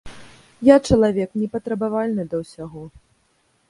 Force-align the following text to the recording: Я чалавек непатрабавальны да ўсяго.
Я 0.69 0.75
чалавек 0.87 1.37
непатрабавальны 1.43 2.29
да 2.35 2.45
ўсяго. 2.45 2.83